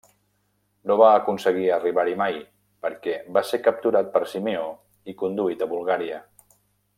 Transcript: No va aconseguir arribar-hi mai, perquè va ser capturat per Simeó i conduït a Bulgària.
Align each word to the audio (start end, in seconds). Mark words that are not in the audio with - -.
No 0.91 0.95
va 1.01 1.09
aconseguir 1.17 1.67
arribar-hi 1.75 2.15
mai, 2.21 2.39
perquè 2.85 3.13
va 3.37 3.45
ser 3.51 3.61
capturat 3.69 4.11
per 4.17 4.23
Simeó 4.33 4.65
i 5.15 5.17
conduït 5.21 5.63
a 5.67 5.69
Bulgària. 5.77 6.19